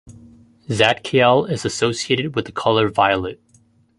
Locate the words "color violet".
2.51-3.39